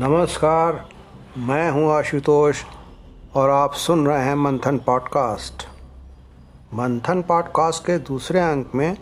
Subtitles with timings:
[0.00, 0.88] नमस्कार,
[1.38, 2.62] मैं हूँ आशुतोष
[3.34, 5.66] और आप सुन रहे हैं मंथन पॉडकास्ट।
[6.74, 8.96] मंथन पॉडकास्ट के दूसरे अंक में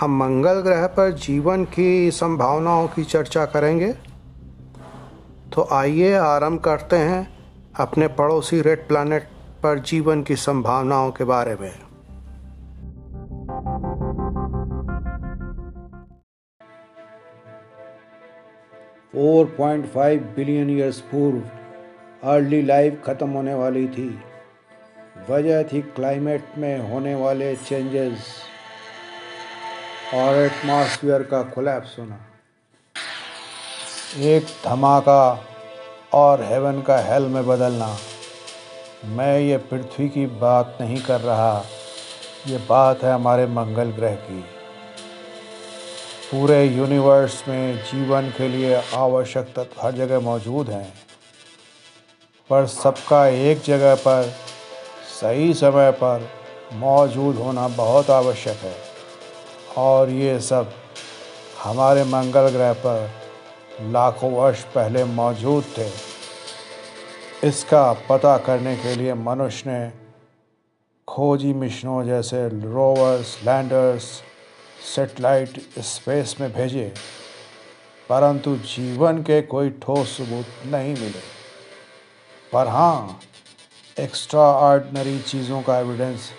[0.00, 3.92] हम मंगल ग्रह पर जीवन की संभावनाओं की चर्चा करेंगे।
[5.52, 7.38] तो आइए आरंभ करते हैं
[7.78, 9.28] अपने पड़ोसी रेड प्लैनेट
[9.62, 11.72] पर जीवन की संभावनाओं के बारे में।
[19.22, 24.06] 4.5 बिलियन ईयर्स पूर्व अर्ली लाइफ ख़त्म होने वाली थी।
[25.30, 28.24] वजह थी क्लाइमेट में होने वाले चेंजेस
[30.14, 32.18] और एटमॉस्फेयर का कोलैप्स होना।
[34.18, 35.46] एक धमाका
[36.14, 37.96] और हेवन का हेल में बदलना।
[39.06, 41.64] मैं ये पृथ्वी की बात नहीं कर रहा।
[42.46, 44.44] ये बात है हमारे मंगल ग्रह की।
[46.32, 50.94] पूरे यूनिवर्स में जीवन के लिए आवश्यक तत्व हर जगह मौजूद हैं।
[52.50, 54.32] पर सबका एक जगह पर,
[55.20, 56.28] सही समय पर
[56.72, 58.74] मौजूद होना बहुत आवश्यक है।
[59.76, 60.72] और ये सब
[61.64, 63.10] हमारे मंगल ग्रह पर
[63.80, 65.90] लाखों वर्ष पहले मौजूद थे।
[67.48, 69.92] इसका पता करने के लिए मनुष्य ने
[71.08, 74.22] खोजी मिशनों जैसे रोवर्स लैंडर्स
[74.84, 76.92] सेटेलाइट स्पेस में भेजे
[78.10, 81.20] परंतु जीवन के कोई ठोस सबूत नहीं मिले।
[82.52, 83.20] पर हाँ
[83.96, 86.30] एक्स्ट्रा ऑर्डनरी चीज़ों का एविडेंस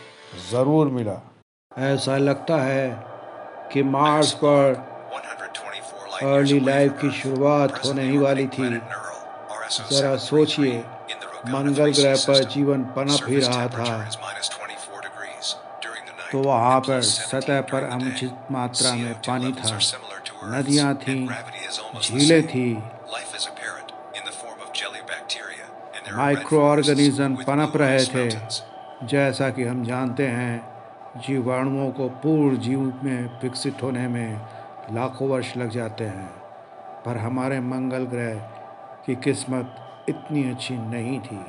[0.52, 1.20] ज़रूर मिला।
[1.72, 2.90] ऐसा लगता है
[3.74, 4.74] कि मार्स पर
[6.24, 8.70] अर्ली लाइफ की शुरुआत होने ही वाली थी।
[9.92, 10.78] ज़रा सोचिए
[11.48, 14.10] मंगल ग्रह पर जीवन पनप ही रहा था।
[16.34, 19.80] तो वहाँ पर सतह पर अनुचित मात्रा में पानी था।
[20.44, 21.28] नदियाँ थीं,
[22.02, 22.84] झीलें थी।
[26.14, 28.30] माइक्रो ऑर्गेनिज्म पनप रहे थे,
[29.04, 30.74] जैसा कि हम जानते हैं,
[31.18, 34.42] जीवाणुओं को पूर्ण जीव में विकसित होने में
[34.92, 36.30] लाखों वर्ष लग जाते हैं।
[37.06, 38.36] पर हमारे मंगल ग्रह
[39.06, 39.76] की किस्मत
[40.10, 41.46] इतनी अच्छी नहीं थी।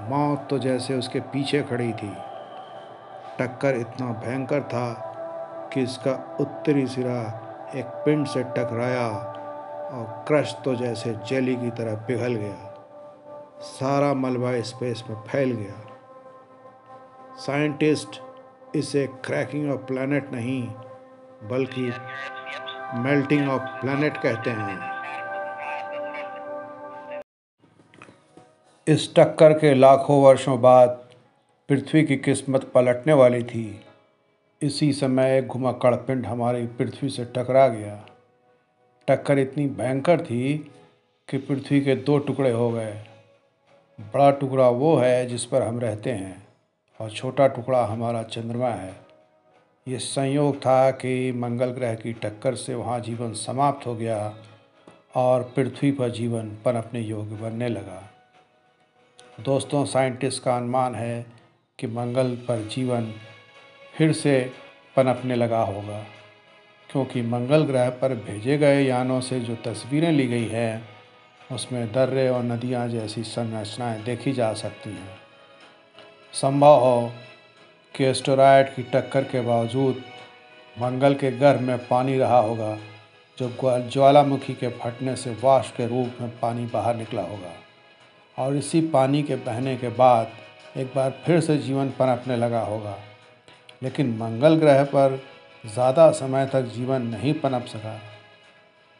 [0.00, 2.12] मौत तो जैसे उसके पीछे खड़ी थी।
[3.38, 4.88] टक्कर इतना भयंकर था
[5.72, 7.20] कि इसका उत्तरी सिरा
[7.76, 12.68] एक पिंड से टकराया और क्रश तो जैसे जेली की तरह पिघल गया।
[13.62, 15.74] सारा मलबा स्पेस में फैल गया।
[17.36, 18.20] साइंटिस्ट
[18.76, 20.62] इसे क्रैकिंग ऑफ़ प्लैनेट नहीं,
[21.50, 21.92] बल्कि
[22.98, 24.78] मेल्टिंग ऑफ़ प्लैनेट कहते हैं।
[28.86, 31.00] इस टक्कर के लाखों वर्षों बाद
[31.72, 33.80] पृथ्वी की किस्मत पलटने वाली थी।
[34.62, 38.08] इसी समय एक घुमक्कड़ पिंड हमारी पृथ्वी से टकरा गया।
[39.08, 40.70] टक्कर इतनी भयंकर थी
[41.28, 42.92] कि पृथ्वी के दो टुकड़े हो गए।
[43.98, 46.48] बड़ा टुकड़ा वो है जिस पर हम रहते हैं
[47.00, 48.96] और छोटा टुकड़ा हमारा चंद्रमा है।
[49.88, 54.34] ये संयोग था कि मंगल ग्रह की टक्कर से वहाँ जीवन समाप्त हो गया
[55.14, 58.10] और पृथ्वी पर जीवन पनपने योग्य बनने लगा।
[59.40, 61.41] दोस्तों, साइंटिस्ट का अनुमान है
[61.78, 63.12] कि मंगल पर जीवन
[63.94, 64.40] फिर से
[64.96, 65.98] पनपने लगा होगा,
[66.90, 70.88] क्योंकि मंगल ग्रह पर भेजे गए यानों से जो तस्वीरें ली गई हैं,
[71.52, 75.16] उसमें दर्रे और नदियाँ जैसी संरचनाएँ देखी जा सकती हैं।
[76.34, 77.10] संभव हो
[77.94, 80.02] कि एस्टोराइड की टक्कर के बावजूद
[80.76, 82.76] मंगल के गर्भ में पानी रहा होगा,
[83.38, 83.50] जो
[83.90, 87.52] ज्वालामुखी के फटने से वाष्प के रूप में पानी बाहर निकला होगा।
[88.36, 90.30] और इसी पानी के बहने के बाद
[90.74, 92.96] एक बार फिर से जीवन पनपने लगा होगा।
[93.82, 95.18] लेकिन मंगल ग्रह पर
[95.64, 97.98] ज़्यादा समय तक जीवन नहीं पनप सका।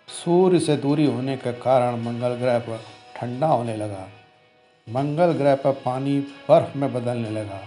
[0.09, 2.81] सूर्य से दूरी होने के कारण मंगल ग्रह पर
[3.17, 4.07] ठंडा होने लगा।
[4.87, 6.19] मंगल ग्रह पर पानी
[6.49, 7.61] बर्फ़ में बदलने लगा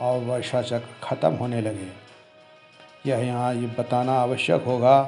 [0.00, 1.90] और वर्षा चक्र ख़त्म होने लगे।
[3.06, 5.00] यह यहाँ ये बताना आवश्यक होगा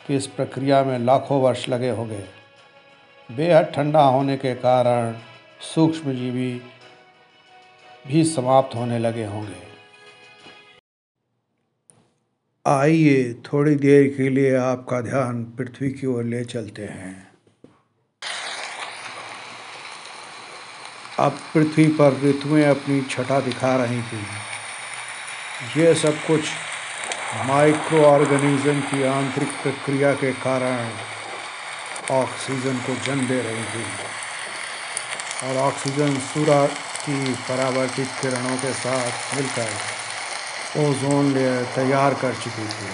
[0.00, 2.24] कि इस प्रक्रिया में लाखों वर्ष लगे होंगे।
[3.30, 5.14] बेहद ठंडा होने के कारण
[5.64, 6.60] सूक्ष्मजीवी
[8.08, 9.66] भी समाप्त होने लगे होंगे।
[12.66, 17.28] आइए, थोड़ी देर के लिए आपका ध्यान पृथ्वी की ओर ले चलते हैं।
[21.18, 24.22] अब पृथ्वी पर ऋतुएँ अपनी छटा दिखा रही थी।
[25.80, 26.40] ये सब कुछ
[27.46, 30.90] माइक्रो ऑर्गेनिज्म की आंतरिक प्रक्रिया के कारण
[32.10, 33.84] ऑक्सीजन को जन्म दे रही थी।
[35.44, 36.70] और ऑक्सीजन सूरज
[37.08, 39.68] की परावर्तित किरणों के साथ मिलकर
[40.80, 42.88] ओजोन लेयर तैयार कर चुकी थी।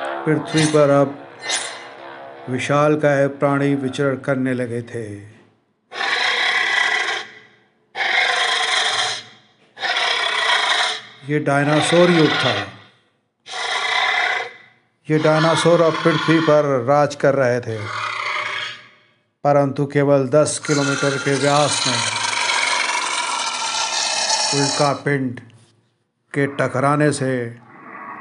[0.00, 1.28] पृथ्वी पर अब
[2.48, 5.36] विशाल काय प्राणी विचरण करने लगे थे।
[11.28, 12.54] ये डायनासोर युग था।
[15.10, 17.78] ये डायनासोर अब पृथ्वी पर राज कर रहे थे।
[19.44, 22.15] परंतु केवल 10 किलोमीटर के व्यास में
[24.56, 25.40] उल्का पिंड
[26.34, 27.32] के टकराने से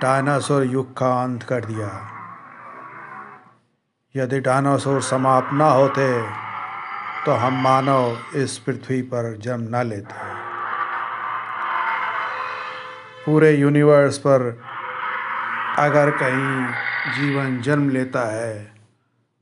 [0.01, 1.89] डायनासोर युग का अंत कर दिया।
[4.15, 6.07] यदि डायनासोर समाप्त ना होते
[7.25, 10.33] तो हम मानव इस पृथ्वी पर जन्म न लेते।
[13.25, 14.49] पूरे यूनिवर्स पर
[15.79, 18.53] अगर कहीं जीवन जन्म लेता है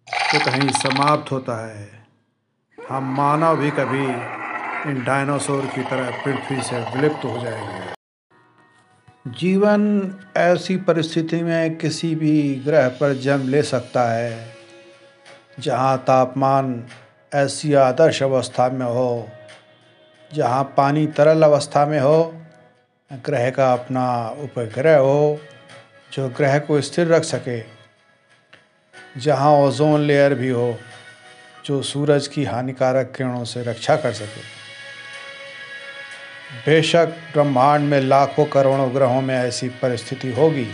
[0.07, 1.89] तो कहीं समाप्त होता है।
[2.77, 4.05] हम मानव भी कभी
[4.87, 7.93] इन डायनासोर की तरह पृथ्वी से विलुप्त हो जाएँगे।
[9.27, 14.55] जीवन ऐसी परिस्थिति में किसी भी ग्रह पर जन्म ले सकता है,
[15.59, 16.87] जहाँ तापमान
[17.33, 19.29] ऐसी आदर्श अवस्था में हो,
[20.33, 22.35] जहाँ पानी तरल अवस्था में हो,
[23.13, 25.39] ग्रह का अपना उपग्रह हो,
[26.13, 27.63] जो ग्रह को स्थिर रख सके,
[29.19, 30.77] जहाँ ओजोन लेयर भी हो,
[31.65, 34.62] जो सूरज की हानिकारक किरणों से रक्षा कर सके।
[36.51, 40.67] बेशक ब्रह्मांड में लाखों करोड़ों ग्रहों में ऐसी परिस्थिति होगी।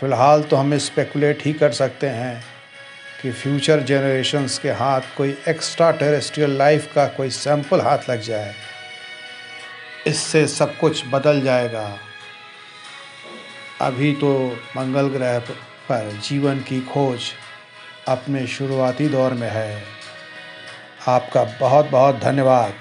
[0.00, 2.44] फ़िलहाल तो हम स्पेकुलेट ही कर सकते हैं
[3.22, 8.54] कि फ्यूचर जनरेशन्स के हाथ कोई एक्स्ट्रा टेरेस्ट्रियल लाइफ का कोई सैंपल हाथ लग जाए।
[10.06, 11.98] इससे सब कुछ बदल जाएगा।
[13.80, 15.38] अभी तो मंगल ग्रह
[15.88, 17.20] पर जीवन की खोज
[18.08, 19.82] अपने शुरुआती दौर में है।
[21.08, 22.74] आपका बहुत बहुत धन्यवाद।